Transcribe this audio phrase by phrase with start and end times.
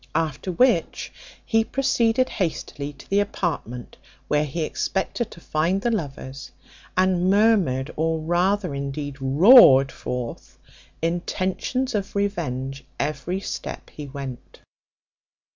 [0.15, 1.13] After which
[1.45, 6.49] he proceeded hastily to the apartment where he expected to find the lovers,
[6.97, 10.57] and murmured, or rather indeed roared forth,
[11.03, 14.61] intentions of revenge every step he went.